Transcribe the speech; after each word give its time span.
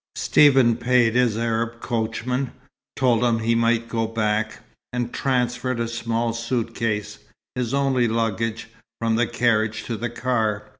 Stephen 0.15 0.77
paid 0.77 1.13
his 1.13 1.37
Arab 1.37 1.79
coachman, 1.79 2.53
told 2.95 3.23
him 3.23 3.37
he 3.37 3.53
might 3.53 3.87
go 3.87 4.07
back, 4.07 4.63
and 4.91 5.13
transferred 5.13 5.79
a 5.79 5.87
small 5.87 6.33
suitcase 6.33 7.19
his 7.53 7.71
only 7.71 8.07
luggage 8.07 8.67
from 8.99 9.15
the 9.15 9.27
carriage 9.27 9.83
to 9.83 9.95
the 9.95 10.09
car. 10.09 10.67